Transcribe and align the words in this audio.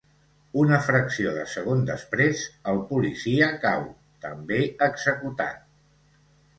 Una 0.61 0.79
fracció 0.85 1.33
de 1.35 1.43
segon 1.51 1.83
després, 1.91 2.43
el 2.73 2.81
policia 2.89 3.53
cau, 3.69 3.87
també 4.27 4.63
executat. 4.91 5.67